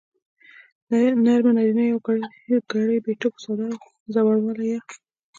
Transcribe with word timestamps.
نرمه 1.25 1.51
نارينه 1.57 1.83
يوگړې 2.53 2.97
بې 3.03 3.13
ټکو 3.21 3.39
ساده 3.45 3.67
او 3.75 3.85
زورواله 4.13 4.63
يا 4.71 4.79